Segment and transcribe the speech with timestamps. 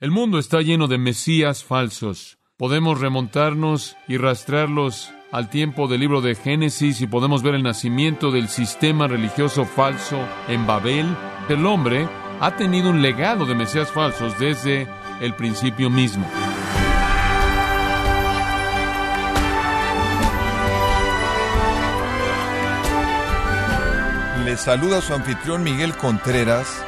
[0.00, 2.38] El mundo está lleno de mesías falsos.
[2.56, 8.30] Podemos remontarnos y rastrearlos al tiempo del libro de Génesis y podemos ver el nacimiento
[8.30, 10.18] del sistema religioso falso
[10.48, 11.06] en Babel.
[11.50, 12.08] El hombre
[12.40, 14.88] ha tenido un legado de mesías falsos desde
[15.20, 16.26] el principio mismo.
[24.46, 26.86] Le saluda su anfitrión Miguel Contreras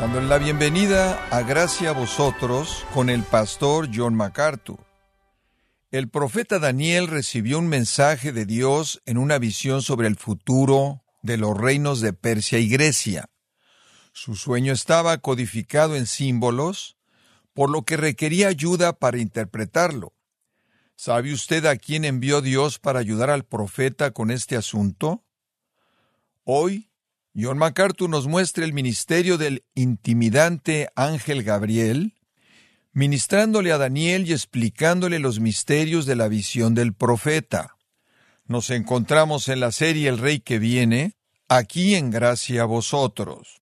[0.00, 4.84] Dando la bienvenida a Gracia a vosotros con el pastor John MacArthur.
[5.92, 11.36] El profeta Daniel recibió un mensaje de Dios en una visión sobre el futuro de
[11.36, 13.30] los reinos de Persia y Grecia.
[14.12, 16.96] Su sueño estaba codificado en símbolos,
[17.52, 20.12] por lo que requería ayuda para interpretarlo.
[20.96, 25.24] ¿Sabe usted a quién envió Dios para ayudar al profeta con este asunto?
[26.42, 26.90] Hoy
[27.36, 32.14] John MacArthur nos muestra el ministerio del intimidante ángel Gabriel,
[32.92, 37.74] ministrándole a Daniel y explicándole los misterios de la visión del profeta.
[38.46, 41.16] Nos encontramos en la serie El Rey que viene,
[41.48, 43.62] aquí en gracia a vosotros.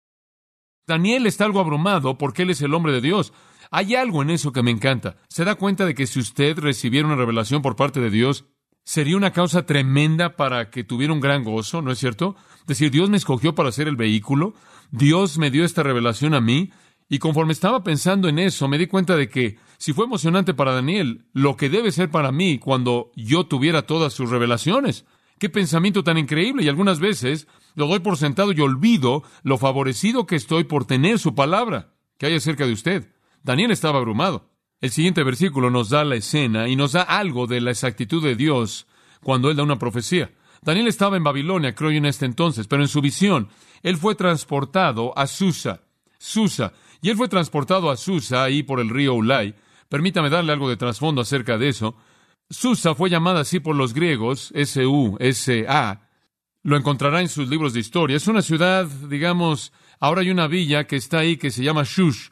[0.87, 3.35] Daniel está algo abrumado porque él es el hombre de Dios.
[3.71, 5.17] Hay algo en eso que me encanta.
[5.29, 8.47] Se da cuenta de que si usted recibiera una revelación por parte de Dios,
[8.89, 12.37] sería una causa tremenda para que tuviera un gran gozo, ¿no es cierto?
[12.67, 14.55] decir, Dios me escogió para ser el vehículo,
[14.91, 16.71] Dios me dio esta revelación a mí,
[17.07, 20.73] y conforme estaba pensando en eso, me di cuenta de que si fue emocionante para
[20.73, 25.05] Daniel, lo que debe ser para mí cuando yo tuviera todas sus revelaciones.
[25.39, 26.65] Qué pensamiento tan increíble.
[26.65, 31.19] Y algunas veces lo doy por sentado y olvido lo favorecido que estoy por tener
[31.19, 33.13] su palabra que hay acerca de usted.
[33.43, 34.51] Daniel estaba abrumado.
[34.81, 38.37] El siguiente versículo nos da la escena y nos da algo de la exactitud de
[38.37, 38.87] Dios
[39.23, 40.31] cuando Él da una profecía.
[40.63, 43.49] Daniel estaba en Babilonia, creo yo, en este entonces, pero en su visión,
[43.83, 45.83] él fue transportado a Susa.
[46.19, 46.73] Susa.
[47.01, 49.55] Y él fue transportado a Susa, ahí por el río Ulay.
[49.89, 51.97] Permítame darle algo de trasfondo acerca de eso.
[52.51, 56.01] Susa fue llamada así por los griegos, S-U-S-A.
[56.65, 58.17] Lo encontrará en sus libros de historia.
[58.17, 62.31] Es una ciudad, digamos, ahora hay una villa que está ahí que se llama Shush,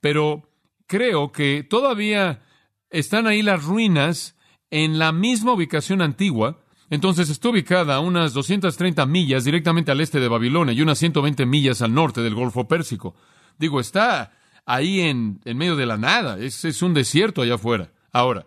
[0.00, 0.51] pero
[0.92, 2.42] creo que todavía
[2.90, 4.36] están ahí las ruinas
[4.70, 6.60] en la misma ubicación antigua,
[6.90, 11.46] entonces está ubicada a unas 230 millas directamente al este de Babilonia y unas 120
[11.46, 13.14] millas al norte del Golfo Pérsico.
[13.58, 14.32] Digo, está
[14.66, 17.90] ahí en, en medio de la nada, es, es un desierto allá afuera.
[18.12, 18.44] Ahora,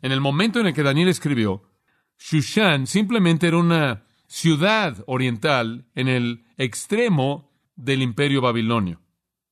[0.00, 1.64] en el momento en el que Daniel escribió,
[2.16, 9.00] Shushan simplemente era una ciudad oriental en el extremo del imperio babilonio.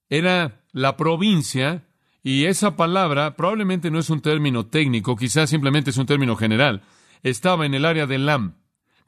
[0.08, 1.88] Era la provincia,
[2.26, 6.82] y esa palabra probablemente no es un término técnico, quizás simplemente es un término general
[7.22, 8.56] estaba en el área de Lam.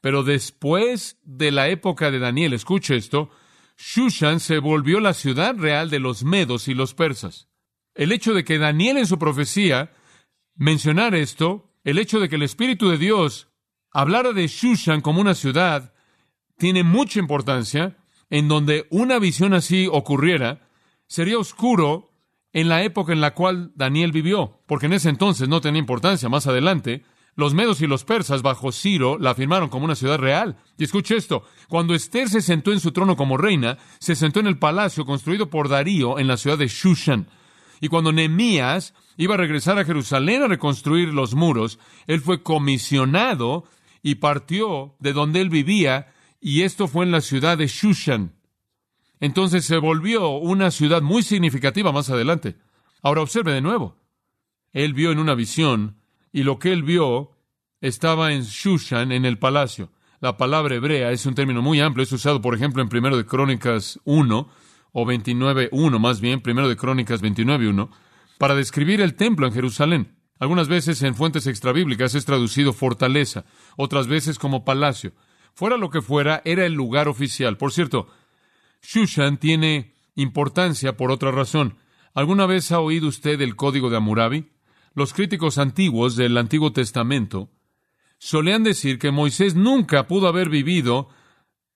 [0.01, 3.31] Pero después de la época de Daniel, escuche esto,
[3.77, 7.49] Shushan se volvió la ciudad real de los medos y los persas.
[7.95, 9.93] El hecho de que Daniel en su profecía
[10.55, 13.49] mencionara esto, el hecho de que el Espíritu de Dios
[13.91, 15.95] hablara de Shushan como una ciudad,
[16.57, 17.97] tiene mucha importancia
[18.31, 20.69] en donde una visión así ocurriera,
[21.07, 22.08] sería oscuro
[22.61, 26.29] en la época en la cual Daniel vivió, porque en ese entonces no tenía importancia.
[26.29, 27.05] Más adelante,
[27.37, 30.57] los medos y los persas bajo Ciro la afirmaron como una ciudad real.
[30.77, 34.49] Y escuche esto, cuando Esther se sentó en su trono como reina, se sentó en
[34.49, 37.29] el palacio construido por Darío en la ciudad de Shushan.
[37.81, 43.67] Y cuando Nehemías iba a regresar a Jerusalén a reconstruir los muros, él fue comisionado
[44.03, 46.09] y partió de donde él vivía,
[46.41, 48.33] y esto fue en la ciudad de Shushan.
[49.21, 52.57] Entonces se volvió una ciudad muy significativa más adelante.
[53.03, 53.97] Ahora observe de nuevo.
[54.73, 55.97] Él vio en una visión
[56.33, 57.33] y lo que él vio
[57.81, 59.91] estaba en Shushan, en el palacio.
[60.21, 63.25] La palabra hebrea es un término muy amplio, es usado, por ejemplo, en Primero de
[63.25, 64.49] Crónicas 1
[64.93, 67.89] o 29.1, más bien, Primero de Crónicas 29.1,
[68.37, 70.17] para describir el templo en Jerusalén.
[70.41, 73.45] Algunas veces en fuentes extrabíblicas es traducido fortaleza,
[73.77, 75.13] otras veces como palacio.
[75.55, 77.57] Fuera lo que fuera, era el lugar oficial.
[77.57, 78.09] Por cierto,
[78.83, 81.79] Shushan tiene importancia por otra razón.
[82.15, 84.51] ¿Alguna vez ha oído usted el código de Hammurabi?
[84.95, 87.51] Los críticos antiguos del Antiguo Testamento
[88.19, 91.09] solían decir que Moisés nunca pudo haber vivido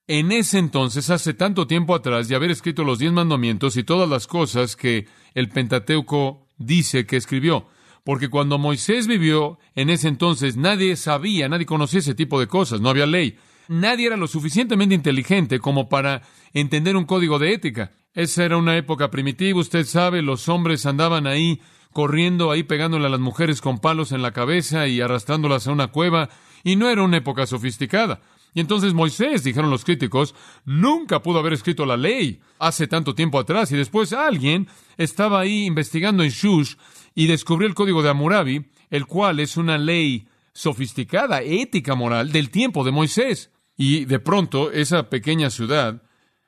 [0.08, 4.08] en ese entonces, hace tanto tiempo atrás, y haber escrito los diez mandamientos y todas
[4.08, 7.68] las cosas que el Pentateuco dice que escribió.
[8.04, 12.80] Porque cuando Moisés vivió en ese entonces, nadie sabía, nadie conocía ese tipo de cosas,
[12.80, 13.38] no había ley.
[13.68, 16.22] Nadie era lo suficientemente inteligente como para
[16.52, 17.92] entender un código de ética.
[18.14, 21.60] Esa era una época primitiva, usted sabe, los hombres andaban ahí
[21.92, 25.88] corriendo ahí pegándole a las mujeres con palos en la cabeza y arrastrándolas a una
[25.88, 26.30] cueva,
[26.64, 28.20] y no era una época sofisticada.
[28.54, 33.38] Y entonces Moisés, dijeron los críticos, nunca pudo haber escrito la ley hace tanto tiempo
[33.38, 33.72] atrás.
[33.72, 34.68] Y después alguien
[34.98, 36.74] estaba ahí investigando en Shush
[37.14, 42.50] y descubrió el código de Hammurabi, el cual es una ley sofisticada, ética, moral del
[42.50, 43.50] tiempo de Moisés.
[43.76, 46.02] Y de pronto esa pequeña ciudad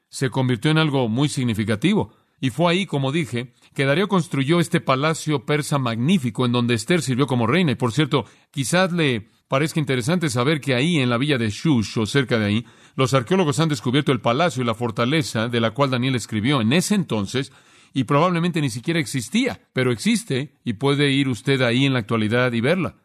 [0.08, 2.12] se convirtió en algo muy significativo.
[2.40, 7.00] Y fue ahí, como dije, que Darío construyó este palacio persa magnífico en donde Esther
[7.00, 7.72] sirvió como reina.
[7.72, 11.98] Y por cierto, quizás le parezca interesante saber que ahí, en la villa de Shush,
[11.98, 12.66] o cerca de ahí,
[12.96, 16.72] los arqueólogos han descubierto el palacio y la fortaleza de la cual Daniel escribió en
[16.72, 17.52] ese entonces,
[17.92, 22.52] y probablemente ni siquiera existía, pero existe y puede ir usted ahí en la actualidad
[22.52, 22.96] y verla.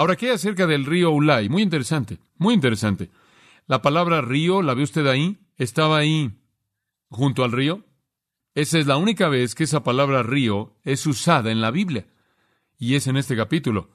[0.00, 1.50] Ahora, ¿qué hay acerca del río Ulay?
[1.50, 3.10] Muy interesante, muy interesante.
[3.66, 5.40] La palabra río, ¿la ve usted ahí?
[5.58, 6.40] Estaba ahí
[7.10, 7.84] junto al río.
[8.54, 12.06] Esa es la única vez que esa palabra río es usada en la Biblia.
[12.78, 13.90] Y es en este capítulo.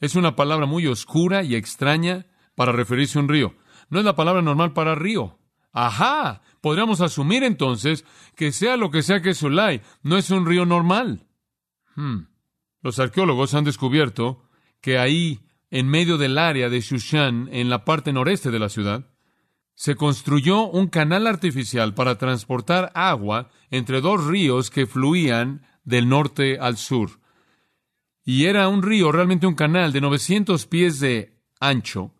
[0.00, 2.24] Es una palabra muy oscura y extraña
[2.54, 3.54] para referirse a un río.
[3.90, 5.38] No es la palabra normal para río.
[5.72, 6.40] Ajá.
[6.62, 10.64] Podríamos asumir entonces que sea lo que sea que es Ulay, no es un río
[10.64, 11.26] normal.
[11.96, 12.28] Hmm.
[12.80, 14.46] Los arqueólogos han descubierto
[14.80, 19.06] que ahí, en medio del área de Shushan, en la parte noreste de la ciudad,
[19.74, 26.58] se construyó un canal artificial para transportar agua entre dos ríos que fluían del norte
[26.58, 27.20] al sur.
[28.24, 32.12] Y era un río, realmente un canal de 900 pies de ancho.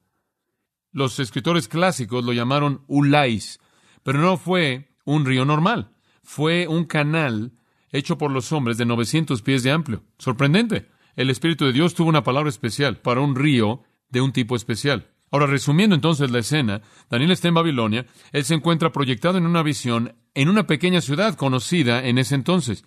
[0.93, 3.61] Los escritores clásicos lo llamaron Ulais,
[4.03, 5.93] pero no fue un río normal,
[6.23, 7.53] fue un canal
[7.91, 10.05] hecho por los hombres de 900 pies de amplio.
[10.19, 10.89] Sorprendente.
[11.17, 15.09] El Espíritu de Dios tuvo una palabra especial para un río de un tipo especial.
[15.31, 19.63] Ahora, resumiendo entonces la escena, Daniel está en Babilonia, él se encuentra proyectado en una
[19.63, 22.85] visión en una pequeña ciudad conocida en ese entonces,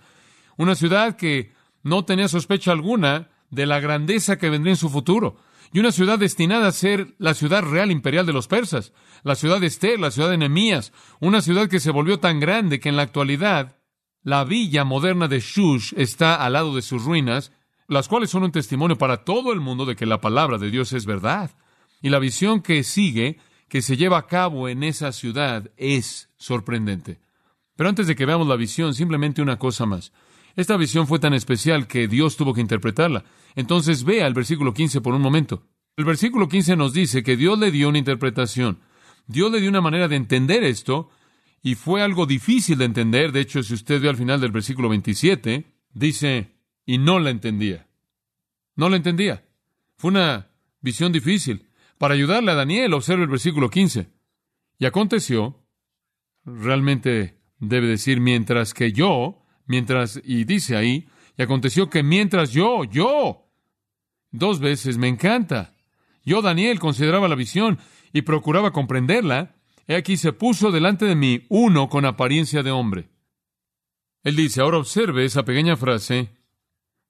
[0.57, 1.53] una ciudad que
[1.83, 5.37] no tenía sospecha alguna de la grandeza que vendría en su futuro,
[5.71, 8.93] y una ciudad destinada a ser la ciudad real imperial de los persas,
[9.23, 12.79] la ciudad de Esther, la ciudad de Nemías, una ciudad que se volvió tan grande
[12.79, 13.77] que en la actualidad
[14.21, 17.51] la villa moderna de Shush está al lado de sus ruinas,
[17.87, 20.93] las cuales son un testimonio para todo el mundo de que la palabra de Dios
[20.93, 21.51] es verdad.
[22.01, 23.39] Y la visión que sigue,
[23.69, 27.19] que se lleva a cabo en esa ciudad, es sorprendente.
[27.75, 30.11] Pero antes de que veamos la visión, simplemente una cosa más.
[30.55, 33.23] Esta visión fue tan especial que Dios tuvo que interpretarla.
[33.55, 35.63] Entonces vea el versículo 15 por un momento.
[35.97, 38.79] El versículo 15 nos dice que Dios le dio una interpretación.
[39.27, 41.09] Dios le dio una manera de entender esto
[41.61, 43.31] y fue algo difícil de entender.
[43.31, 46.52] De hecho, si usted ve al final del versículo 27, dice,
[46.85, 47.87] y no la entendía.
[48.75, 49.45] No la entendía.
[49.95, 50.49] Fue una
[50.81, 51.69] visión difícil.
[51.97, 54.09] Para ayudarle a Daniel, observe el versículo 15.
[54.79, 55.63] Y aconteció,
[56.43, 61.07] realmente debe decir, mientras que yo, mientras, y dice ahí,
[61.37, 63.49] y aconteció que mientras yo, yo,
[64.31, 65.75] dos veces me encanta.
[66.25, 67.79] Yo, Daniel, consideraba la visión
[68.11, 69.55] y procuraba comprenderla.
[69.87, 73.09] He aquí se puso delante de mí uno con apariencia de hombre.
[74.23, 76.29] Él dice, ahora observe esa pequeña frase,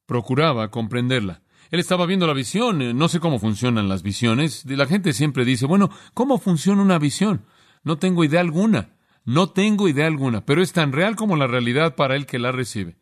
[0.05, 1.41] procuraba comprenderla.
[1.71, 2.81] Él estaba viendo la visión.
[2.81, 4.65] Eh, no sé cómo funcionan las visiones.
[4.65, 7.45] La gente siempre dice, bueno, ¿cómo funciona una visión?
[7.83, 8.95] No tengo idea alguna.
[9.25, 12.51] No tengo idea alguna, pero es tan real como la realidad para el que la
[12.51, 12.97] recibe.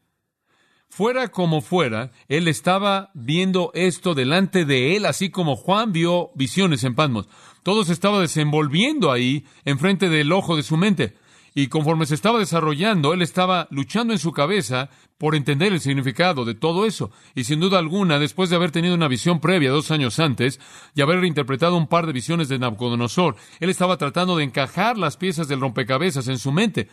[0.88, 6.84] Fuera como fuera, él estaba viendo esto delante de él, así como Juan vio visiones
[6.84, 7.28] en Pasmos.
[7.64, 11.16] Todo se estaba desenvolviendo ahí, enfrente del ojo de su mente.
[11.54, 16.46] Y conforme se estaba desarrollando, él estaba luchando en su cabeza por entender el significado
[16.46, 17.12] de todo eso.
[17.36, 20.62] Y sin duda alguna, después de haber tenido una visión previa dos años antes
[20.96, 25.18] y haber interpretado un par de visiones de Nabucodonosor, él estaba tratando de encajar las
[25.18, 26.88] piezas del rompecabezas en su mente.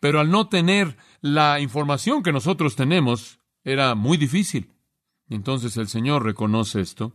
[0.00, 4.70] Pero al no tener la información que nosotros tenemos, era muy difícil.
[5.30, 7.14] entonces el Señor reconoce esto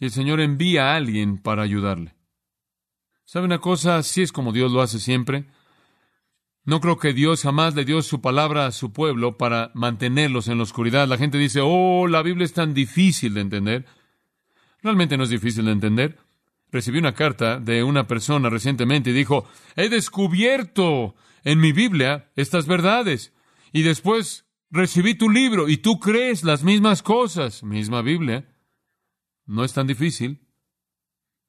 [0.00, 2.16] y el Señor envía a alguien para ayudarle.
[3.24, 3.98] ¿Sabe una cosa?
[3.98, 5.46] Así es como Dios lo hace siempre.
[6.70, 10.58] No creo que Dios jamás le dio su palabra a su pueblo para mantenerlos en
[10.58, 11.08] la oscuridad.
[11.08, 13.86] La gente dice, oh, la Biblia es tan difícil de entender.
[14.80, 16.20] Realmente no es difícil de entender.
[16.70, 22.68] Recibí una carta de una persona recientemente y dijo, he descubierto en mi Biblia estas
[22.68, 23.32] verdades.
[23.72, 27.64] Y después recibí tu libro y tú crees las mismas cosas.
[27.64, 28.48] Misma Biblia.
[29.44, 30.46] No es tan difícil.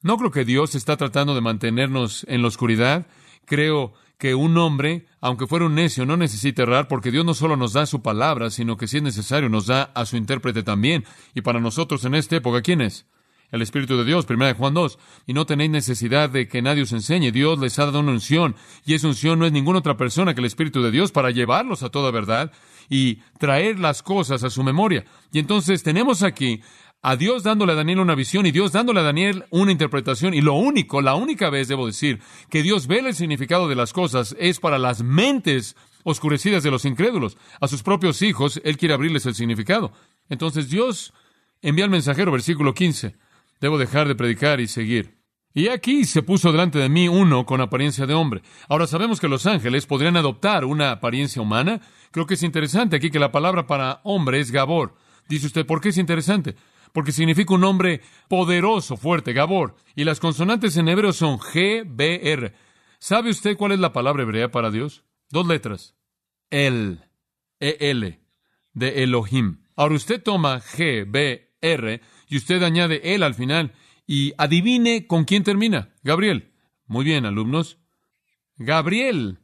[0.01, 3.05] No creo que Dios está tratando de mantenernos en la oscuridad.
[3.45, 7.57] Creo que un hombre, aunque fuera un necio, no necesita errar, porque Dios no solo
[7.57, 11.05] nos da su palabra, sino que si es necesario nos da a su intérprete también.
[11.33, 13.07] Y para nosotros en esta época, ¿quién es?
[13.51, 14.97] El Espíritu de Dios, primera de Juan 2.
[15.25, 17.31] Y no tenéis necesidad de que nadie os enseñe.
[17.31, 18.55] Dios les ha dado una unción.
[18.85, 21.83] Y esa unción no es ninguna otra persona que el Espíritu de Dios para llevarlos
[21.83, 22.51] a toda verdad
[22.89, 25.03] y traer las cosas a su memoria.
[25.33, 26.61] Y entonces tenemos aquí
[27.01, 30.33] a Dios dándole a Daniel una visión y Dios dándole a Daniel una interpretación.
[30.33, 33.93] Y lo único, la única vez, debo decir, que Dios ve el significado de las
[33.93, 37.37] cosas es para las mentes oscurecidas de los incrédulos.
[37.59, 39.91] A sus propios hijos, Él quiere abrirles el significado.
[40.29, 41.13] Entonces Dios
[41.61, 43.15] envía al mensajero, versículo 15.
[43.59, 45.21] Debo dejar de predicar y seguir.
[45.53, 48.41] Y aquí se puso delante de mí uno con apariencia de hombre.
[48.69, 51.81] Ahora sabemos que los ángeles podrían adoptar una apariencia humana.
[52.11, 54.95] Creo que es interesante aquí que la palabra para hombre es Gabor.
[55.27, 56.55] Dice usted, ¿por qué es interesante?
[56.93, 59.75] Porque significa un hombre poderoso, fuerte, Gabor.
[59.95, 62.53] Y las consonantes en hebreo son G, B, R.
[62.99, 65.03] ¿Sabe usted cuál es la palabra hebrea para Dios?
[65.29, 65.95] Dos letras.
[66.49, 67.01] El,
[67.59, 68.19] E-L,
[68.73, 69.61] de Elohim.
[69.75, 73.73] Ahora usted toma G, B, R y usted añade el al final
[74.05, 75.93] y adivine con quién termina.
[76.03, 76.51] Gabriel.
[76.87, 77.77] Muy bien, alumnos.
[78.57, 79.39] Gabriel.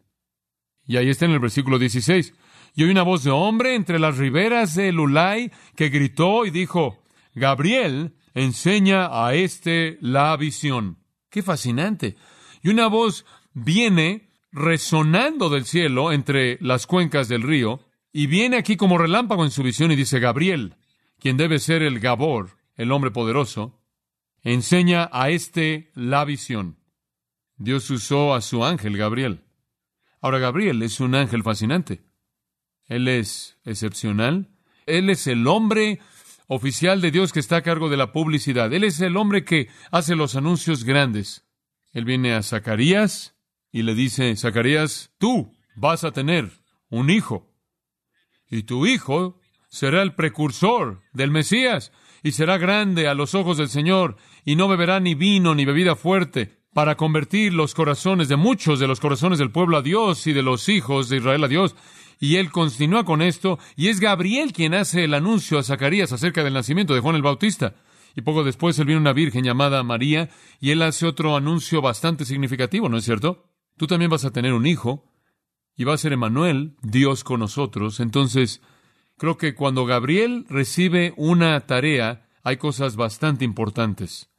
[0.85, 2.33] Y ahí está en el versículo 16.
[2.75, 7.03] Y oí una voz de hombre entre las riberas de Lulay que gritó y dijo,
[7.37, 10.97] Gabriel enseña a este la visión.
[11.29, 12.15] Qué fascinante.
[12.63, 17.79] Y una voz viene resonando del cielo entre las cuencas del río
[18.11, 20.77] y viene aquí como relámpago en su visión y dice, Gabriel,
[21.19, 23.83] quien debe ser el Gabor, el hombre poderoso,
[24.41, 26.79] enseña a este la visión.
[27.55, 29.43] Dios usó a su ángel Gabriel.
[30.21, 32.03] Ahora Gabriel es un ángel fascinante.
[32.87, 34.49] Él es excepcional.
[34.87, 35.99] Él es el hombre
[36.47, 38.73] oficial de Dios que está a cargo de la publicidad.
[38.73, 41.45] Él es el hombre que hace los anuncios grandes.
[41.91, 43.35] Él viene a Zacarías
[43.71, 46.51] y le dice, Zacarías, tú vas a tener
[46.89, 47.53] un hijo.
[48.49, 49.39] Y tu hijo
[49.69, 51.91] será el precursor del Mesías
[52.23, 55.95] y será grande a los ojos del Señor, y no beberá ni vino ni bebida
[55.95, 60.33] fuerte, para convertir los corazones de muchos de los corazones del pueblo a Dios y
[60.33, 61.75] de los hijos de Israel a Dios.
[62.19, 66.43] Y él continúa con esto, y es Gabriel quien hace el anuncio a Zacarías acerca
[66.43, 67.75] del nacimiento de Juan el Bautista.
[68.15, 72.25] Y poco después él viene una virgen llamada María, y él hace otro anuncio bastante
[72.25, 73.51] significativo, ¿no es cierto?
[73.77, 75.11] Tú también vas a tener un hijo,
[75.75, 77.99] y va a ser Emanuel, Dios con nosotros.
[77.99, 78.61] Entonces,
[79.17, 84.29] Creo que cuando Gabriel recibe una tarea, hay cosas bastante importantes.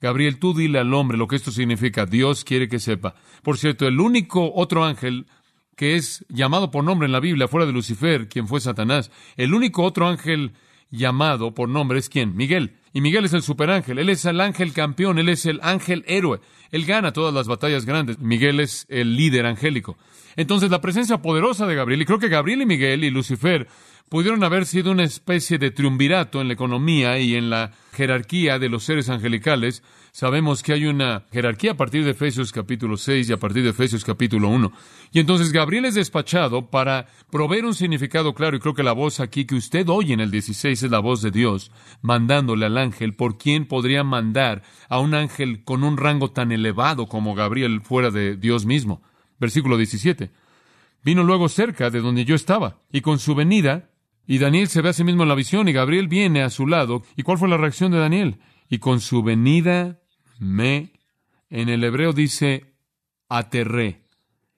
[0.00, 2.06] Gabriel, tú dile al hombre lo que esto significa.
[2.06, 3.14] Dios quiere que sepa.
[3.42, 5.26] Por cierto, el único otro ángel
[5.76, 9.54] que es llamado por nombre en la Biblia, fuera de Lucifer, quien fue Satanás, el
[9.54, 10.52] único otro ángel
[10.90, 12.36] llamado por nombre es quién?
[12.36, 12.76] Miguel.
[12.92, 16.40] Y Miguel es el superángel, él es el ángel campeón, él es el ángel héroe,
[16.70, 18.18] él gana todas las batallas grandes.
[18.18, 19.96] Miguel es el líder angélico.
[20.36, 23.66] Entonces la presencia poderosa de Gabriel, y creo que Gabriel y Miguel y Lucifer
[24.10, 28.68] pudieron haber sido una especie de triunvirato en la economía y en la jerarquía de
[28.68, 29.82] los seres angelicales.
[30.14, 33.70] Sabemos que hay una jerarquía a partir de Efesios capítulo 6 y a partir de
[33.70, 34.70] Efesios capítulo 1.
[35.10, 39.20] Y entonces Gabriel es despachado para proveer un significado claro, y creo que la voz
[39.20, 43.14] aquí que usted oye en el 16 es la voz de Dios, mandándole al ángel,
[43.14, 48.10] por quién podría mandar a un ángel con un rango tan elevado como Gabriel fuera
[48.10, 49.00] de Dios mismo.
[49.40, 50.30] Versículo 17.
[51.02, 53.88] Vino luego cerca de donde yo estaba, y con su venida
[54.26, 56.66] y Daniel se ve a sí mismo en la visión y Gabriel viene a su
[56.66, 57.02] lado.
[57.16, 58.40] ¿Y cuál fue la reacción de Daniel?
[58.68, 60.01] Y con su venida
[60.42, 60.92] me,
[61.50, 62.74] en el hebreo dice,
[63.28, 64.02] aterré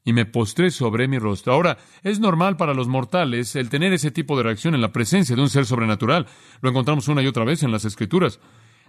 [0.04, 1.52] y me postré sobre mi rostro.
[1.52, 5.36] Ahora, es normal para los mortales el tener ese tipo de reacción en la presencia
[5.36, 6.26] de un ser sobrenatural.
[6.60, 8.40] Lo encontramos una y otra vez en las Escrituras.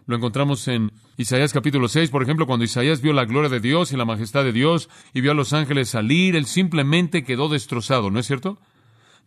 [0.07, 3.91] Lo encontramos en Isaías capítulo 6, por ejemplo, cuando Isaías vio la gloria de Dios
[3.91, 8.11] y la majestad de Dios y vio a los ángeles salir, él simplemente quedó destrozado,
[8.11, 8.59] ¿no es cierto?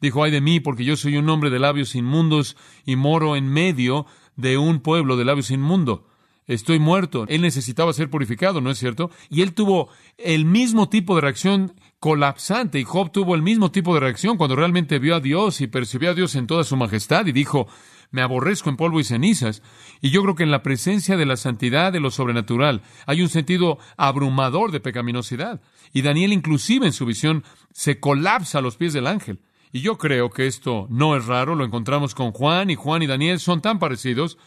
[0.01, 2.57] Dijo, ay de mí, porque yo soy un hombre de labios inmundos
[2.87, 4.07] y moro en medio
[4.37, 6.01] de un pueblo de labios inmundos.
[6.49, 7.27] Estoy muerto.
[7.29, 9.11] Él necesitaba ser purificado, ¿no es cierto?
[9.29, 13.93] Y él tuvo el mismo tipo de reacción colapsante y Job tuvo el mismo tipo
[13.95, 17.27] de reacción cuando realmente vio a Dios y percibió a Dios en toda su majestad
[17.27, 17.69] y dijo,
[18.11, 19.63] me aborrezco en polvo y cenizas.
[20.01, 23.29] Y yo creo que en la presencia de la santidad, de lo sobrenatural, hay un
[23.29, 25.61] sentido abrumador de pecaminosidad.
[25.93, 29.41] Y Daniel inclusive en su visión se colapsa a los pies del ángel.
[29.71, 33.07] Y yo creo que esto no es raro, lo encontramos con Juan y Juan y
[33.07, 34.39] Daniel son tan parecidos.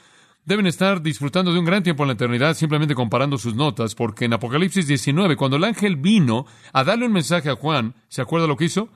[0.43, 4.25] Deben estar disfrutando de un gran tiempo en la eternidad simplemente comparando sus notas, porque
[4.25, 8.47] en Apocalipsis 19, cuando el ángel vino a darle un mensaje a Juan, ¿se acuerda
[8.47, 8.89] lo que hizo?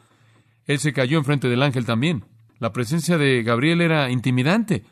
[0.65, 2.25] Él se cayó enfrente del ángel también.
[2.57, 4.85] La presencia de Gabriel era intimidante.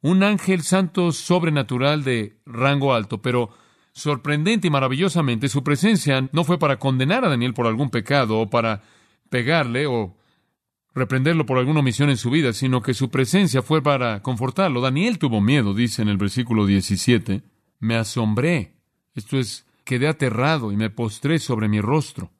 [0.00, 3.50] Un ángel santo sobrenatural de rango alto, pero
[3.92, 8.48] sorprendente y maravillosamente su presencia no fue para condenar a Daniel por algún pecado o
[8.48, 8.82] para
[9.30, 10.17] pegarle o
[10.98, 14.80] reprenderlo por alguna omisión en su vida, sino que su presencia fue para confortarlo.
[14.80, 17.42] Daniel tuvo miedo, dice en el versículo 17,
[17.80, 18.74] me asombré,
[19.14, 22.30] esto es, quedé aterrado y me postré sobre mi rostro.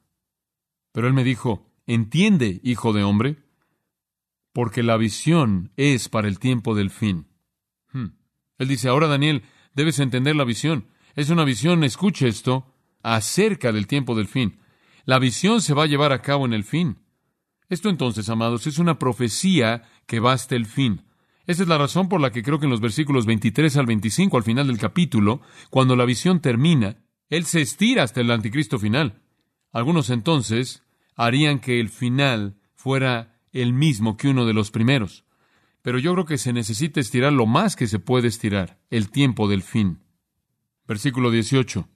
[0.91, 3.37] Pero él me dijo, entiende, hijo de hombre,
[4.53, 7.27] porque la visión es para el tiempo del fin.
[7.91, 8.09] Hmm.
[8.57, 10.87] Él dice, ahora Daniel, debes entender la visión.
[11.15, 14.59] Es una visión, escuche esto, acerca del tiempo del fin.
[15.05, 16.97] La visión se va a llevar a cabo en el fin.
[17.69, 21.03] Esto entonces, amados, es una profecía que va hasta el fin.
[21.45, 24.37] Esa es la razón por la que creo que en los versículos 23 al 25,
[24.37, 26.97] al final del capítulo, cuando la visión termina,
[27.29, 29.21] Él se estira hasta el anticristo final.
[29.71, 30.83] Algunos entonces
[31.15, 35.25] harían que el final fuera el mismo que uno de los primeros.
[35.81, 39.47] Pero yo creo que se necesita estirar lo más que se puede estirar, el tiempo
[39.47, 39.99] del fin.
[40.87, 41.87] Versículo 18.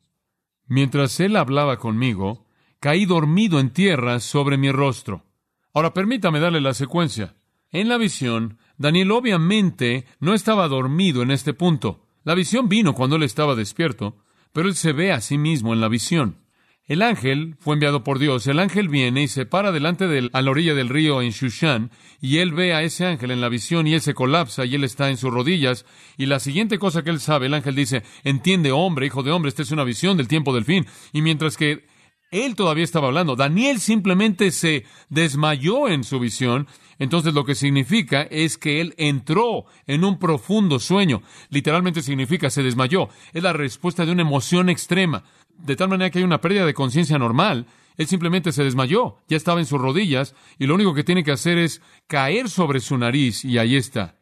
[0.68, 2.48] Mientras él hablaba conmigo,
[2.80, 5.25] caí dormido en tierra sobre mi rostro.
[5.74, 7.36] Ahora permítame darle la secuencia.
[7.72, 12.06] En la visión, Daniel obviamente no estaba dormido en este punto.
[12.24, 14.18] La visión vino cuando él estaba despierto,
[14.51, 16.38] pero él se ve a sí mismo en la visión.
[16.86, 18.46] El ángel fue enviado por Dios.
[18.46, 21.32] El ángel viene y se para delante de él a la orilla del río en
[21.32, 24.75] Shushan, y él ve a ese ángel en la visión y él se colapsa y
[24.75, 25.86] él está en sus rodillas.
[26.18, 29.50] Y la siguiente cosa que él sabe, el ángel dice, entiende hombre, hijo de hombre,
[29.50, 30.86] esta es una visión del tiempo del fin.
[31.13, 31.86] Y mientras que
[32.34, 36.68] él todavía estaba hablando, Daniel simplemente se desmayó en su visión.
[37.00, 41.22] Entonces lo que significa es que él entró en un profundo sueño.
[41.50, 43.10] Literalmente significa se desmayó.
[43.34, 45.24] Es la respuesta de una emoción extrema
[45.58, 47.68] de tal manera que hay una pérdida de conciencia normal.
[47.98, 51.32] Él simplemente se desmayó, ya estaba en sus rodillas, y lo único que tiene que
[51.32, 54.20] hacer es caer sobre su nariz, y ahí está.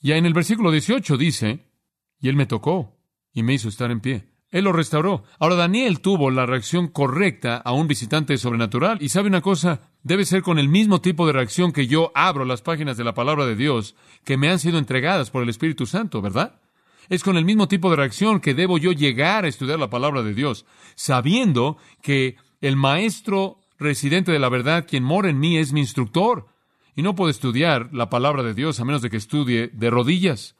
[0.00, 1.66] Ya en el versículo 18 dice,
[2.20, 2.96] y él me tocó,
[3.32, 4.27] y me hizo estar en pie.
[4.50, 5.24] Él lo restauró.
[5.38, 10.24] Ahora Daniel tuvo la reacción correcta a un visitante sobrenatural, y sabe una cosa, debe
[10.24, 13.44] ser con el mismo tipo de reacción que yo abro las páginas de la palabra
[13.46, 16.60] de Dios que me han sido entregadas por el Espíritu Santo, ¿verdad?
[17.08, 20.22] Es con el mismo tipo de reacción que debo yo llegar a estudiar la palabra
[20.22, 25.72] de Dios, sabiendo que el maestro residente de la verdad, quien mora en mí, es
[25.72, 26.48] mi instructor.
[26.94, 30.56] Y no puedo estudiar la palabra de Dios a menos de que estudie de rodillas.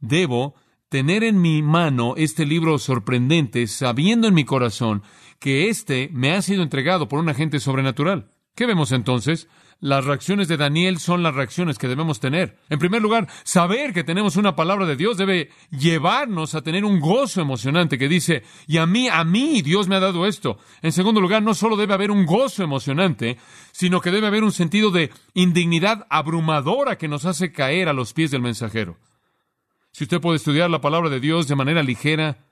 [0.00, 0.54] Debo
[0.88, 5.02] tener en mi mano este libro sorprendente, sabiendo en mi corazón
[5.38, 8.30] que éste me ha sido entregado por un agente sobrenatural.
[8.54, 9.48] ¿Qué vemos entonces?
[9.78, 12.56] Las reacciones de Daniel son las reacciones que debemos tener.
[12.70, 16.98] En primer lugar, saber que tenemos una palabra de Dios debe llevarnos a tener un
[16.98, 20.58] gozo emocionante que dice, y a mí, a mí Dios me ha dado esto.
[20.80, 23.36] En segundo lugar, no solo debe haber un gozo emocionante,
[23.72, 28.14] sino que debe haber un sentido de indignidad abrumadora que nos hace caer a los
[28.14, 28.96] pies del mensajero.
[29.96, 32.44] Si usted puede estudiar la palabra de Dios de manera ligera,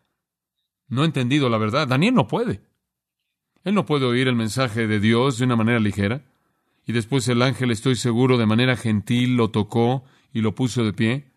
[0.88, 1.86] no ha entendido la verdad.
[1.86, 2.62] Daniel no puede.
[3.64, 6.24] Él no puede oír el mensaje de Dios de una manera ligera.
[6.86, 10.94] Y después el ángel, estoy seguro, de manera gentil lo tocó y lo puso de
[10.94, 11.32] pie.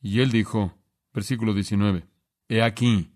[0.00, 0.78] Y él dijo,
[1.12, 2.06] versículo 19,
[2.48, 3.10] He aquí,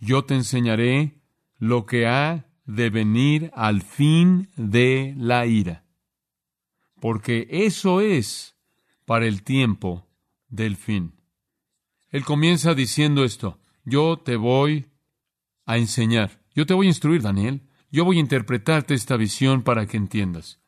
[0.00, 1.20] yo te enseñaré
[1.58, 5.84] lo que ha de venir al fin de la ira,
[6.98, 8.56] porque eso es
[9.04, 10.08] para el tiempo
[10.48, 11.12] del fin.
[12.12, 14.86] Él comienza diciendo esto, yo te voy
[15.66, 19.86] a enseñar, yo te voy a instruir, Daniel, yo voy a interpretarte esta visión para
[19.86, 20.62] que entiendas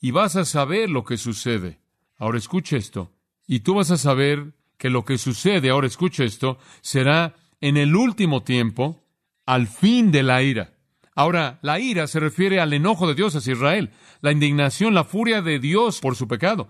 [0.00, 1.80] y vas a saber lo que sucede.
[2.16, 3.12] Ahora escucha esto.
[3.46, 7.96] Y tú vas a saber que lo que sucede, ahora escucha esto, será en el
[7.96, 9.02] último tiempo,
[9.46, 10.74] al fin de la ira.
[11.14, 15.42] Ahora, la ira se refiere al enojo de Dios hacia Israel, la indignación, la furia
[15.42, 16.68] de Dios por su pecado.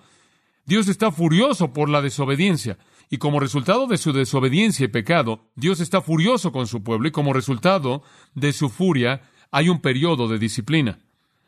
[0.65, 2.79] Dios está furioso por la desobediencia,
[3.11, 7.13] y como resultado de su desobediencia y pecado, Dios está furioso con su pueblo, y
[7.13, 8.03] como resultado
[8.35, 10.99] de su furia hay un periodo de disciplina.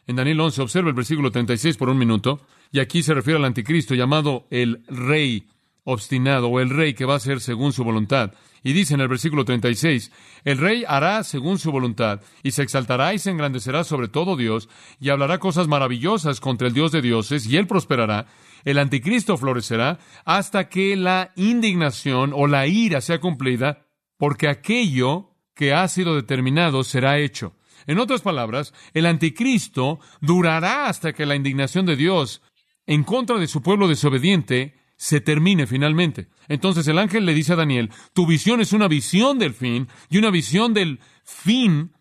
[0.07, 2.41] En Daniel 11 observa el versículo 36 por un minuto,
[2.73, 5.47] y aquí se refiere al anticristo llamado el rey
[5.85, 8.33] obstinado o el rey que va a ser según su voluntad.
[8.63, 10.13] Y dice en el versículo 36,
[10.45, 14.69] el rey hará según su voluntad, y se exaltará y se engrandecerá sobre todo Dios,
[15.01, 18.27] y hablará cosas maravillosas contra el Dios de dioses, y él prosperará.
[18.65, 25.73] El anticristo florecerá hasta que la indignación o la ira sea cumplida, porque aquello que
[25.73, 27.57] ha sido determinado será hecho.
[27.87, 32.43] En otras palabras, el anticristo durará hasta que la indignación de Dios
[32.87, 36.29] en contra de su pueblo desobediente se termine finalmente.
[36.49, 40.19] Entonces el ángel le dice a Daniel, tu visión es una visión del fin y
[40.19, 41.93] una visión del fin,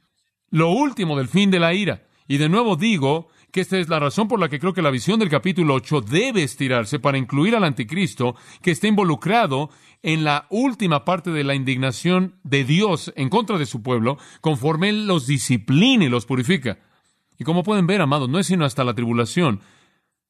[0.49, 2.07] lo último del fin de la ira.
[2.27, 4.91] Y de nuevo digo que esta es la razón por la que creo que la
[4.91, 9.69] visión del capítulo 8 debe estirarse para incluir al anticristo que está involucrado
[10.01, 14.89] en la última parte de la indignación de Dios en contra de su pueblo, conforme
[14.89, 16.79] Él los disciplina y los purifica.
[17.37, 19.61] Y como pueden ver, amados, no es sino hasta la tribulación,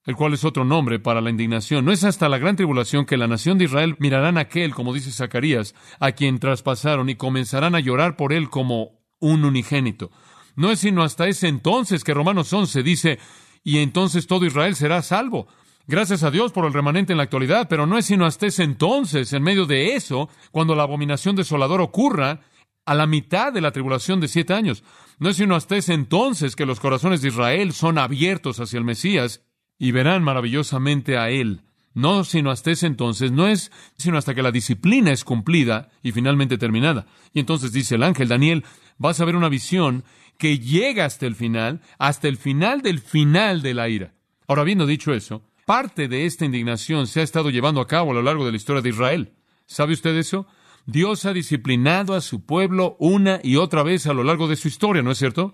[0.05, 1.85] el cual es otro nombre para la indignación.
[1.85, 4.93] No es hasta la gran tribulación que la nación de Israel mirarán a aquel, como
[4.93, 10.11] dice Zacarías, a quien traspasaron y comenzarán a llorar por él como un unigénito.
[10.55, 13.19] No es sino hasta ese entonces que Romanos 11 dice,
[13.63, 15.47] y entonces todo Israel será salvo.
[15.87, 18.63] Gracias a Dios por el remanente en la actualidad, pero no es sino hasta ese
[18.63, 22.41] entonces, en medio de eso, cuando la abominación desoladora ocurra,
[22.85, 24.83] a la mitad de la tribulación de siete años.
[25.19, 28.83] No es sino hasta ese entonces que los corazones de Israel son abiertos hacia el
[28.83, 29.43] Mesías
[29.77, 31.61] y verán maravillosamente a Él.
[31.93, 36.11] No sino hasta ese entonces, no es sino hasta que la disciplina es cumplida y
[36.11, 37.05] finalmente terminada.
[37.33, 38.63] Y entonces dice el ángel Daniel,
[38.97, 40.03] vas a ver una visión
[40.39, 44.13] que llega hasta el final, hasta el final del final de la ira.
[44.47, 48.13] Ahora, habiendo dicho eso, parte de esta indignación se ha estado llevando a cabo a
[48.15, 49.33] lo largo de la historia de Israel.
[49.67, 50.47] ¿Sabe usted eso?
[50.85, 54.69] Dios ha disciplinado a su pueblo una y otra vez a lo largo de su
[54.69, 55.53] historia, ¿no es cierto?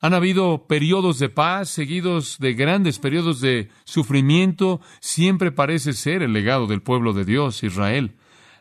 [0.00, 4.80] Han habido periodos de paz seguidos de grandes periodos de sufrimiento.
[5.00, 8.16] Siempre parece ser el legado del pueblo de Dios, Israel.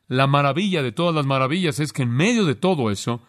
[0.08, 3.22] La maravilla de todas las maravillas es que en medio de todo eso,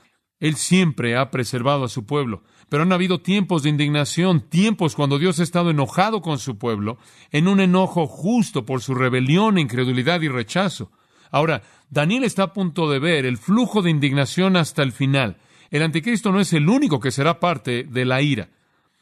[0.45, 2.43] Él siempre ha preservado a su pueblo.
[2.69, 6.99] Pero han habido tiempos de indignación, tiempos cuando Dios ha estado enojado con su pueblo,
[7.31, 10.93] en un enojo justo por su rebelión, incredulidad y rechazo.
[11.31, 15.39] Ahora, Daniel está a punto de ver el flujo de indignación hasta el final.
[15.71, 18.51] El anticristo no es el único que será parte de la ira.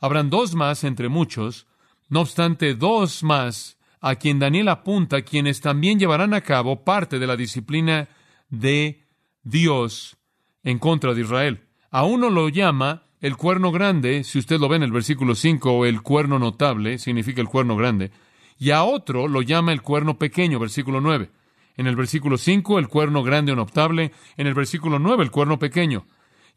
[0.00, 1.66] Habrán dos más entre muchos,
[2.08, 7.26] no obstante, dos más a quien Daniel apunta, quienes también llevarán a cabo parte de
[7.26, 8.08] la disciplina
[8.48, 9.08] de
[9.42, 10.21] Dios
[10.64, 11.60] en contra de Israel.
[11.90, 15.86] A uno lo llama el cuerno grande, si usted lo ve en el versículo 5,
[15.86, 18.10] el cuerno notable, significa el cuerno grande,
[18.58, 21.30] y a otro lo llama el cuerno pequeño, versículo 9.
[21.76, 25.58] En el versículo 5, el cuerno grande o notable, en el versículo 9, el cuerno
[25.58, 26.04] pequeño.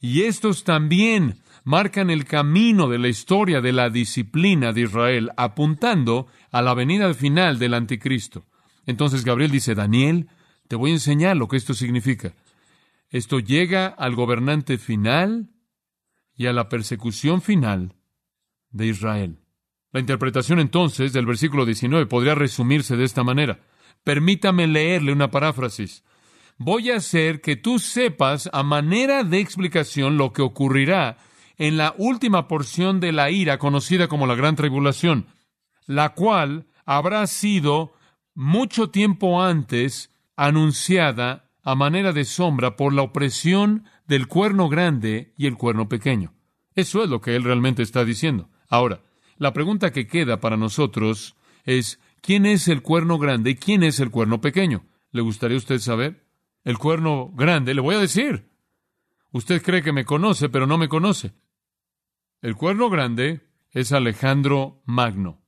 [0.01, 6.27] Y estos también marcan el camino de la historia de la disciplina de Israel, apuntando
[6.51, 8.43] a la venida final del anticristo.
[8.85, 10.29] Entonces Gabriel dice, Daniel,
[10.67, 12.33] te voy a enseñar lo que esto significa.
[13.15, 15.47] Esto llega al gobernante final
[16.35, 17.95] y a la persecución final
[18.71, 19.39] de Israel.
[19.93, 23.61] La interpretación entonces del versículo 19 podría resumirse de esta manera.
[24.03, 26.03] Permítame leerle una paráfrasis.
[26.57, 31.15] Voy a hacer que tú sepas a manera de explicación lo que ocurrirá
[31.55, 35.27] en la última porción de la ira conocida como la gran tribulación,
[35.85, 37.93] la cual habrá sido
[38.33, 45.47] mucho tiempo antes anunciada a manera de sombra por la opresión del cuerno grande y
[45.47, 46.35] el cuerno pequeño.
[46.75, 48.49] Eso es lo que él realmente está diciendo.
[48.69, 49.01] Ahora,
[49.37, 53.99] la pregunta que queda para nosotros es, ¿quién es el cuerno grande y quién es
[53.99, 54.85] el cuerno pequeño?
[55.11, 56.27] ¿Le gustaría usted saber?
[56.63, 58.47] El cuerno grande, le voy a decir.
[59.31, 61.33] Usted cree que me conoce, pero no me conoce.
[62.43, 65.41] El cuerno grande es Alejandro Magno.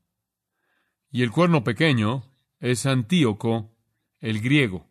[1.11, 2.23] Y el cuerno pequeño
[2.59, 3.71] es Antíoco
[4.19, 4.87] el griego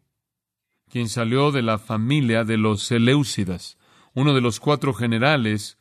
[0.91, 3.79] quien salió de la familia de los Seleucidas,
[4.15, 5.79] uno de los cuatro generales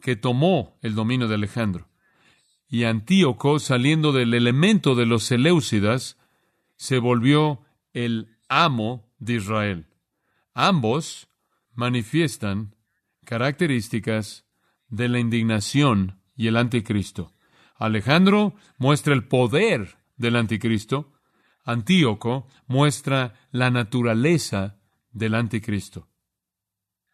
[0.00, 1.88] que tomó el dominio de Alejandro.
[2.68, 6.18] Y Antíoco, saliendo del elemento de los Seleucidas,
[6.76, 7.60] se volvió
[7.92, 9.86] el amo de Israel.
[10.54, 11.28] Ambos
[11.74, 12.74] manifiestan
[13.24, 14.46] características
[14.88, 17.32] de la indignación y el anticristo.
[17.76, 21.11] Alejandro muestra el poder del anticristo
[21.64, 24.78] Antíoco muestra la naturaleza
[25.12, 26.08] del anticristo.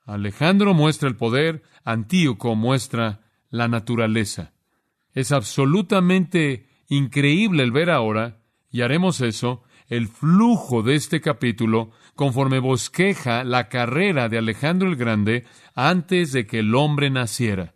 [0.05, 4.53] Alejandro muestra el poder, Antíoco muestra la naturaleza.
[5.13, 12.59] Es absolutamente increíble el ver ahora, y haremos eso, el flujo de este capítulo conforme
[12.59, 17.75] bosqueja la carrera de Alejandro el Grande antes de que el hombre naciera.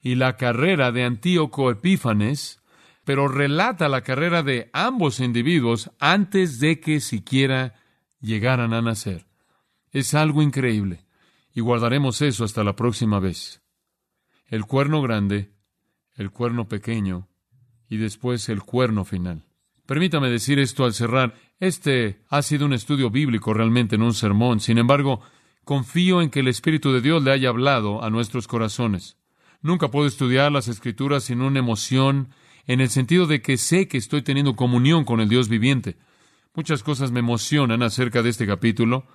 [0.00, 2.57] Y la carrera de Antíoco Epífanes
[3.08, 7.72] pero relata la carrera de ambos individuos antes de que siquiera
[8.20, 9.24] llegaran a nacer.
[9.92, 11.06] Es algo increíble,
[11.54, 13.62] y guardaremos eso hasta la próxima vez.
[14.46, 15.54] El cuerno grande,
[16.16, 17.28] el cuerno pequeño,
[17.88, 19.46] y después el cuerno final.
[19.86, 21.34] Permítame decir esto al cerrar.
[21.60, 24.60] Este ha sido un estudio bíblico realmente, en un sermón.
[24.60, 25.22] Sin embargo,
[25.64, 29.16] confío en que el Espíritu de Dios le haya hablado a nuestros corazones.
[29.62, 32.34] Nunca puedo estudiar las Escrituras sin una emoción
[32.68, 35.96] en el sentido de que sé que estoy teniendo comunión con el Dios viviente.
[36.54, 39.06] Muchas cosas me emocionan acerca de este capítulo.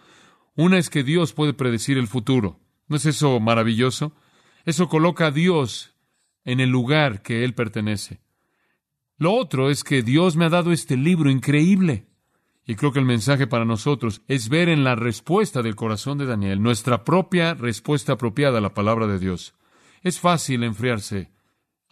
[0.56, 2.60] Una es que Dios puede predecir el futuro.
[2.88, 4.16] ¿No es eso maravilloso?
[4.66, 5.96] Eso coloca a Dios
[6.44, 8.22] en el lugar que Él pertenece.
[9.18, 12.08] Lo otro es que Dios me ha dado este libro increíble.
[12.66, 16.26] Y creo que el mensaje para nosotros es ver en la respuesta del corazón de
[16.26, 19.54] Daniel nuestra propia respuesta apropiada a la palabra de Dios.
[20.02, 21.30] Es fácil enfriarse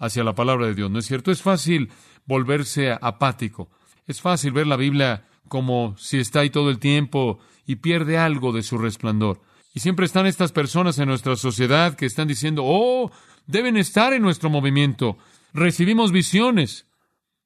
[0.01, 1.31] hacia la palabra de Dios, ¿no es cierto?
[1.31, 1.91] Es fácil
[2.25, 3.69] volverse apático.
[4.07, 8.51] Es fácil ver la Biblia como si está ahí todo el tiempo y pierde algo
[8.51, 9.41] de su resplandor.
[9.75, 13.11] Y siempre están estas personas en nuestra sociedad que están diciendo, oh,
[13.45, 15.17] deben estar en nuestro movimiento.
[15.53, 16.87] Recibimos visiones.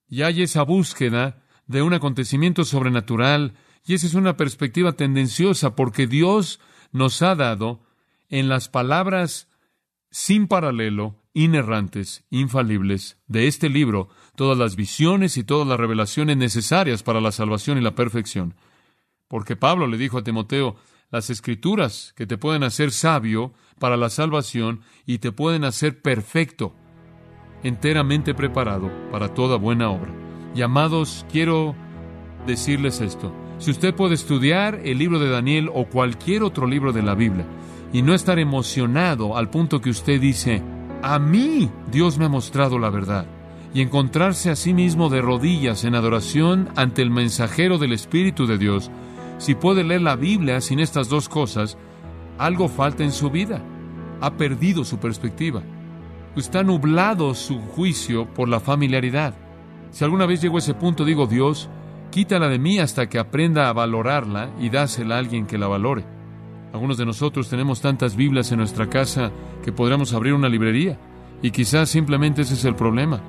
[0.07, 6.07] Y hay esa búsqueda de un acontecimiento sobrenatural, y esa es una perspectiva tendenciosa, porque
[6.07, 6.59] Dios
[6.91, 7.81] nos ha dado
[8.29, 9.49] en las palabras
[10.09, 17.03] sin paralelo, inerrantes, infalibles, de este libro, todas las visiones y todas las revelaciones necesarias
[17.03, 18.55] para la salvación y la perfección.
[19.27, 20.77] Porque Pablo le dijo a Timoteo,
[21.11, 26.73] las escrituras que te pueden hacer sabio para la salvación y te pueden hacer perfecto,
[27.63, 30.13] enteramente preparado para toda buena obra.
[30.55, 31.75] Y amados, quiero
[32.47, 33.35] decirles esto.
[33.57, 37.45] Si usted puede estudiar el libro de Daniel o cualquier otro libro de la Biblia
[37.91, 40.63] y no estar emocionado al punto que usted dice,
[41.01, 43.25] a mí Dios me ha mostrado la verdad,
[43.73, 48.57] y encontrarse a sí mismo de rodillas en adoración ante el mensajero del Espíritu de
[48.57, 48.89] Dios,
[49.37, 51.77] si puede leer la Biblia sin estas dos cosas,
[52.37, 53.61] algo falta en su vida.
[54.21, 55.61] Ha perdido su perspectiva.
[56.35, 59.33] Está nublado su juicio por la familiaridad.
[59.91, 61.69] Si alguna vez llego a ese punto, digo, Dios,
[62.11, 66.14] quítala de mí hasta que aprenda a valorarla y dásela a alguien que la valore.
[66.75, 69.31] Algunos de nosotros tenemos tantas Biblias en nuestra casa
[69.63, 70.99] que podríamos abrir una librería.
[71.41, 73.23] Y quizás simplemente ese es el problema.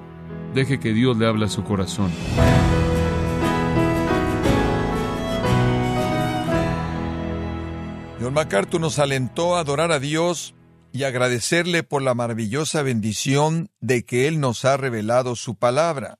[0.52, 2.10] Deje que Dios le hable a su corazón.
[8.20, 10.56] John MacArthur nos alentó a adorar a Dios
[10.90, 16.18] y agradecerle por la maravillosa bendición de que Él nos ha revelado su palabra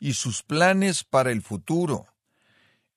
[0.00, 2.06] y sus planes para el futuro.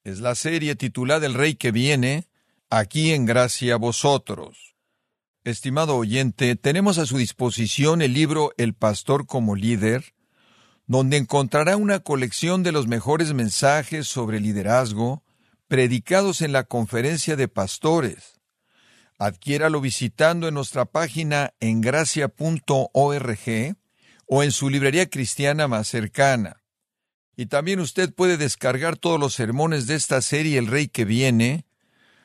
[0.06, 2.30] Es la serie titulada El Rey que viene,
[2.78, 4.76] aquí en gracia vosotros.
[5.44, 10.14] Estimado oyente, tenemos a su disposición el libro El Pastor como líder,
[10.86, 15.24] donde encontrará una colección de los mejores mensajes sobre liderazgo
[15.68, 18.36] predicados en la conferencia de pastores
[19.18, 23.40] Adquiéralo visitando en nuestra página en gracia.org
[24.28, 26.62] o en su librería cristiana más cercana.
[27.38, 31.66] Y también usted puede descargar todos los sermones de esta serie El Rey que viene,